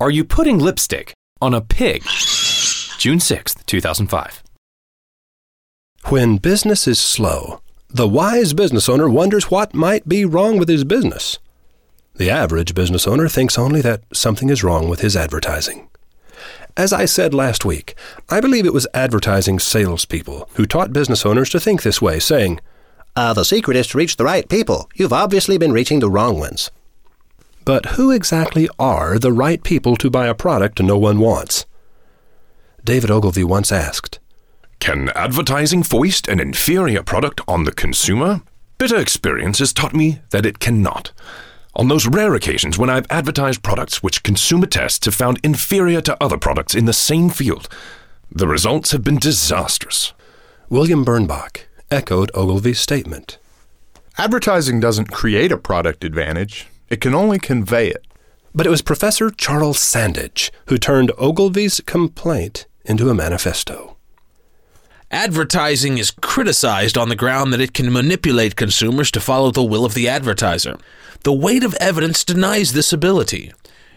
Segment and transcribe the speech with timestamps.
[0.00, 2.02] Are you putting lipstick on a pig?
[2.98, 4.42] June 6th, 2005.
[6.06, 10.82] When business is slow, the wise business owner wonders what might be wrong with his
[10.82, 11.38] business.
[12.16, 15.88] The average business owner thinks only that something is wrong with his advertising.
[16.76, 17.94] As I said last week,
[18.28, 22.58] I believe it was advertising salespeople who taught business owners to think this way, saying,
[23.14, 24.90] uh, The secret is to reach the right people.
[24.96, 26.72] You've obviously been reaching the wrong ones.
[27.64, 31.64] But who exactly are the right people to buy a product no one wants?
[32.84, 34.18] David Ogilvy once asked,
[34.80, 38.42] Can advertising foist an inferior product on the consumer?
[38.76, 41.12] Bitter experience has taught me that it cannot.
[41.76, 46.22] On those rare occasions when I've advertised products which consumer tests have found inferior to
[46.22, 47.68] other products in the same field,
[48.30, 50.12] the results have been disastrous.
[50.68, 53.38] William Bernbach echoed Ogilvy's statement.
[54.18, 58.06] Advertising doesn't create a product advantage, it can only convey it.
[58.54, 63.96] But it was Professor Charles Sandage who turned Ogilvy's complaint into a manifesto.
[65.10, 69.84] Advertising is criticized on the ground that it can manipulate consumers to follow the will
[69.84, 70.76] of the advertiser.
[71.22, 73.52] The weight of evidence denies this ability.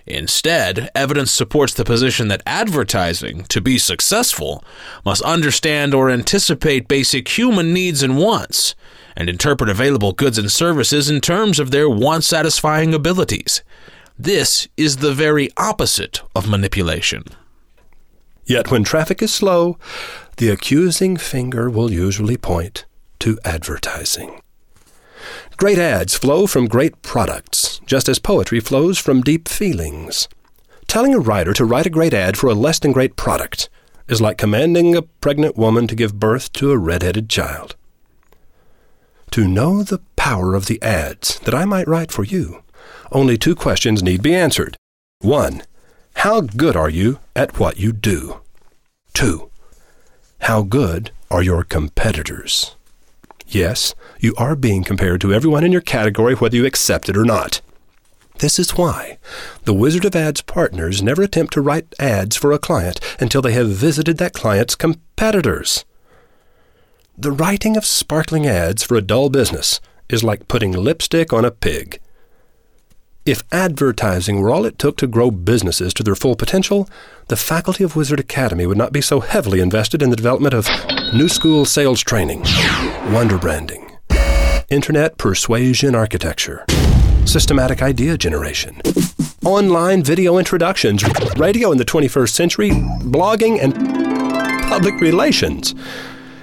[0.07, 4.63] Instead, evidence supports the position that advertising, to be successful,
[5.05, 8.73] must understand or anticipate basic human needs and wants,
[9.15, 13.63] and interpret available goods and services in terms of their want satisfying abilities.
[14.17, 17.23] This is the very opposite of manipulation.
[18.45, 19.77] Yet when traffic is slow,
[20.37, 22.85] the accusing finger will usually point
[23.19, 24.39] to advertising.
[25.57, 30.27] Great ads flow from great products, just as poetry flows from deep feelings.
[30.85, 33.67] Telling a writer to write a great ad for a less than great product
[34.07, 37.75] is like commanding a pregnant woman to give birth to a red-headed child.
[39.31, 42.61] To know the power of the ads that I might write for you,
[43.11, 44.77] only two questions need be answered.
[45.21, 45.63] One,
[46.17, 48.41] how good are you at what you do?
[49.11, 49.49] Two,
[50.41, 52.76] how good are your competitors?
[53.47, 57.23] Yes, you are being compared to everyone in your category whether you accept it or
[57.23, 57.61] not.
[58.39, 59.17] This is why
[59.63, 63.53] the Wizard of Ads partners never attempt to write ads for a client until they
[63.53, 65.85] have visited that client's competitors.
[67.17, 69.79] The writing of sparkling ads for a dull business
[70.09, 71.99] is like putting lipstick on a pig.
[73.25, 76.87] If advertising were all it took to grow businesses to their full potential,
[77.27, 80.67] the faculty of Wizard Academy would not be so heavily invested in the development of
[81.13, 82.41] new school sales training,
[83.11, 83.97] wonder branding,
[84.69, 86.65] internet persuasion architecture,
[87.25, 88.81] systematic idea generation,
[89.45, 91.03] online video introductions,
[91.37, 93.73] radio in the 21st century, blogging, and
[94.63, 95.73] public relations.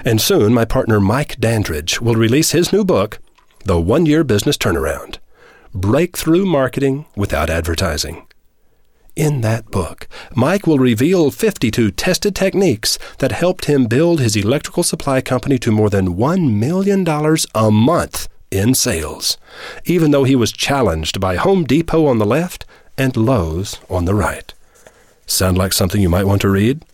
[0.05, 3.19] And soon, my partner Mike Dandridge will release his new book,
[3.65, 5.19] The One Year Business Turnaround.
[5.75, 8.27] Breakthrough Marketing Without Advertising.
[9.17, 14.83] In that book, Mike will reveal 52 tested techniques that helped him build his electrical
[14.83, 17.07] supply company to more than $1 million
[17.55, 19.39] a month in sales,
[19.85, 22.67] even though he was challenged by Home Depot on the left
[22.99, 24.53] and Lowe's on the right.
[25.27, 26.85] Sound like something you might want to read?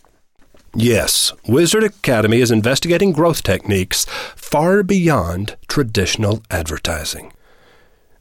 [0.75, 4.05] Yes, Wizard Academy is investigating growth techniques
[4.35, 7.33] far beyond traditional advertising.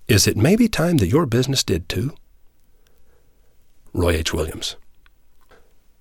[0.09, 2.15] Is it maybe time that your business did too?
[4.01, 4.33] Roy H.
[4.33, 4.77] Williams.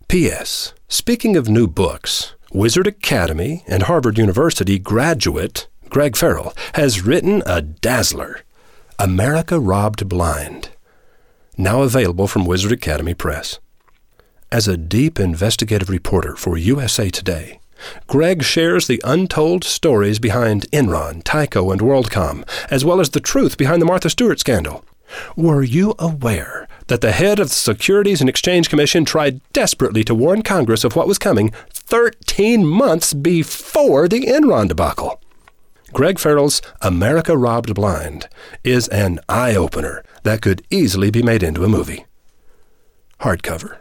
[0.07, 0.73] P.S.
[0.87, 7.61] Speaking of new books, Wizard Academy and Harvard University graduate Greg Farrell has written a
[7.61, 8.43] dazzler
[8.97, 10.69] America Robbed Blind,
[11.57, 13.59] now available from Wizard Academy Press.
[14.49, 17.59] As a deep investigative reporter for USA Today,
[18.07, 23.57] Greg shares the untold stories behind Enron, Tyco, and WorldCom, as well as the truth
[23.57, 24.85] behind the Martha Stewart scandal.
[25.35, 30.13] Were you aware that the head of the Securities and Exchange Commission tried desperately to
[30.13, 35.21] warn Congress of what was coming 13 months before the Enron debacle?
[35.93, 38.27] Greg Farrell's America Robbed Blind
[38.63, 42.05] is an eye opener that could easily be made into a movie.
[43.21, 43.77] Hardcover